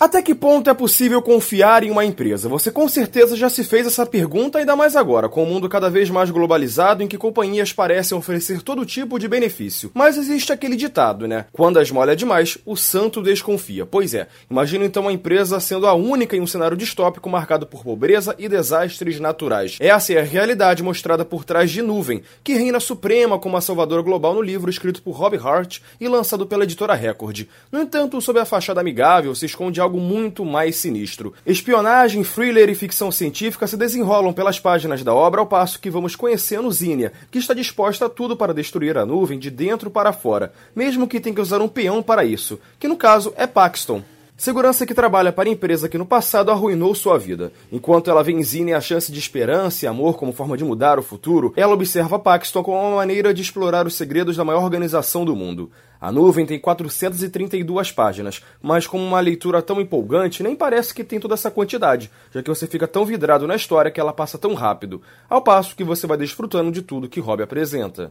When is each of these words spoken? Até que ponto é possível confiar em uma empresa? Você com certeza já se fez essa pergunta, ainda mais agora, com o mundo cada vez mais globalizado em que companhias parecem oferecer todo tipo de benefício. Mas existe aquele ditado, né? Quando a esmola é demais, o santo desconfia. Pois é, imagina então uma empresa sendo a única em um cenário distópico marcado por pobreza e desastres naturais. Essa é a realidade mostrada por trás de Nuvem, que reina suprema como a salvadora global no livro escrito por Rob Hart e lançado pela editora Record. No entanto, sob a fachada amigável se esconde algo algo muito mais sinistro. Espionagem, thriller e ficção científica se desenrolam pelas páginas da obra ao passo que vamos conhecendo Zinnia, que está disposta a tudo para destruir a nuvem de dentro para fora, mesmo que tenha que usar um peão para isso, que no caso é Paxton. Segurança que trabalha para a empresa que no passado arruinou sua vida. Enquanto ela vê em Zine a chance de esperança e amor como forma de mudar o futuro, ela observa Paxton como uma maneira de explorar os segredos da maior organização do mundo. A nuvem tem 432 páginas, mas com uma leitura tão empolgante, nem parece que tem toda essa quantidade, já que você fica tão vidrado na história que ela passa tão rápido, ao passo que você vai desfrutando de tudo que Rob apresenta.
Até 0.00 0.22
que 0.22 0.34
ponto 0.34 0.70
é 0.70 0.72
possível 0.72 1.20
confiar 1.20 1.84
em 1.84 1.90
uma 1.90 2.06
empresa? 2.06 2.48
Você 2.48 2.70
com 2.70 2.88
certeza 2.88 3.36
já 3.36 3.50
se 3.50 3.62
fez 3.62 3.86
essa 3.86 4.06
pergunta, 4.06 4.58
ainda 4.58 4.74
mais 4.74 4.96
agora, 4.96 5.28
com 5.28 5.42
o 5.42 5.46
mundo 5.46 5.68
cada 5.68 5.90
vez 5.90 6.08
mais 6.08 6.30
globalizado 6.30 7.02
em 7.02 7.06
que 7.06 7.18
companhias 7.18 7.70
parecem 7.70 8.16
oferecer 8.16 8.62
todo 8.62 8.86
tipo 8.86 9.18
de 9.18 9.28
benefício. 9.28 9.90
Mas 9.92 10.16
existe 10.16 10.54
aquele 10.54 10.74
ditado, 10.74 11.28
né? 11.28 11.44
Quando 11.52 11.78
a 11.78 11.82
esmola 11.82 12.12
é 12.12 12.16
demais, 12.16 12.56
o 12.64 12.76
santo 12.76 13.20
desconfia. 13.20 13.84
Pois 13.84 14.14
é, 14.14 14.26
imagina 14.50 14.86
então 14.86 15.02
uma 15.02 15.12
empresa 15.12 15.60
sendo 15.60 15.86
a 15.86 15.92
única 15.92 16.34
em 16.34 16.40
um 16.40 16.46
cenário 16.46 16.78
distópico 16.78 17.28
marcado 17.28 17.66
por 17.66 17.84
pobreza 17.84 18.34
e 18.38 18.48
desastres 18.48 19.20
naturais. 19.20 19.76
Essa 19.78 20.14
é 20.14 20.20
a 20.20 20.24
realidade 20.24 20.82
mostrada 20.82 21.26
por 21.26 21.44
trás 21.44 21.70
de 21.70 21.82
Nuvem, 21.82 22.22
que 22.42 22.54
reina 22.54 22.80
suprema 22.80 23.38
como 23.38 23.58
a 23.58 23.60
salvadora 23.60 24.00
global 24.00 24.32
no 24.32 24.40
livro 24.40 24.70
escrito 24.70 25.02
por 25.02 25.12
Rob 25.12 25.36
Hart 25.36 25.80
e 26.00 26.08
lançado 26.08 26.46
pela 26.46 26.64
editora 26.64 26.94
Record. 26.94 27.42
No 27.70 27.82
entanto, 27.82 28.18
sob 28.22 28.40
a 28.40 28.46
fachada 28.46 28.80
amigável 28.80 29.34
se 29.34 29.44
esconde 29.44 29.78
algo 29.78 29.89
algo 29.90 29.98
muito 29.98 30.44
mais 30.44 30.76
sinistro. 30.76 31.34
Espionagem, 31.44 32.22
thriller 32.22 32.70
e 32.70 32.74
ficção 32.76 33.10
científica 33.10 33.66
se 33.66 33.76
desenrolam 33.76 34.32
pelas 34.32 34.60
páginas 34.60 35.02
da 35.02 35.12
obra 35.12 35.40
ao 35.40 35.46
passo 35.46 35.80
que 35.80 35.90
vamos 35.90 36.14
conhecendo 36.14 36.70
Zinnia, 36.70 37.12
que 37.28 37.38
está 37.38 37.52
disposta 37.52 38.06
a 38.06 38.08
tudo 38.08 38.36
para 38.36 38.54
destruir 38.54 38.96
a 38.96 39.04
nuvem 39.04 39.36
de 39.36 39.50
dentro 39.50 39.90
para 39.90 40.12
fora, 40.12 40.52
mesmo 40.76 41.08
que 41.08 41.18
tenha 41.18 41.34
que 41.34 41.40
usar 41.40 41.60
um 41.60 41.68
peão 41.68 42.02
para 42.02 42.24
isso, 42.24 42.60
que 42.78 42.86
no 42.86 42.96
caso 42.96 43.34
é 43.36 43.48
Paxton. 43.48 44.00
Segurança 44.40 44.86
que 44.86 44.94
trabalha 44.94 45.30
para 45.30 45.50
a 45.50 45.52
empresa 45.52 45.86
que 45.86 45.98
no 45.98 46.06
passado 46.06 46.50
arruinou 46.50 46.94
sua 46.94 47.18
vida. 47.18 47.52
Enquanto 47.70 48.10
ela 48.10 48.24
vê 48.24 48.32
em 48.32 48.42
Zine 48.42 48.72
a 48.72 48.80
chance 48.80 49.12
de 49.12 49.18
esperança 49.18 49.84
e 49.84 49.86
amor 49.86 50.16
como 50.16 50.32
forma 50.32 50.56
de 50.56 50.64
mudar 50.64 50.98
o 50.98 51.02
futuro, 51.02 51.52
ela 51.54 51.74
observa 51.74 52.18
Paxton 52.18 52.62
como 52.62 52.78
uma 52.78 52.96
maneira 52.96 53.34
de 53.34 53.42
explorar 53.42 53.86
os 53.86 53.96
segredos 53.96 54.38
da 54.38 54.42
maior 54.42 54.64
organização 54.64 55.26
do 55.26 55.36
mundo. 55.36 55.70
A 56.00 56.10
nuvem 56.10 56.46
tem 56.46 56.58
432 56.58 57.92
páginas, 57.92 58.42
mas 58.62 58.86
com 58.86 58.96
uma 58.96 59.20
leitura 59.20 59.60
tão 59.60 59.78
empolgante, 59.78 60.42
nem 60.42 60.56
parece 60.56 60.94
que 60.94 61.04
tem 61.04 61.20
toda 61.20 61.34
essa 61.34 61.50
quantidade, 61.50 62.10
já 62.32 62.42
que 62.42 62.48
você 62.48 62.66
fica 62.66 62.88
tão 62.88 63.04
vidrado 63.04 63.46
na 63.46 63.56
história 63.56 63.90
que 63.90 64.00
ela 64.00 64.10
passa 64.10 64.38
tão 64.38 64.54
rápido, 64.54 65.02
ao 65.28 65.42
passo 65.42 65.76
que 65.76 65.84
você 65.84 66.06
vai 66.06 66.16
desfrutando 66.16 66.72
de 66.72 66.80
tudo 66.80 67.10
que 67.10 67.20
Rob 67.20 67.42
apresenta. 67.42 68.10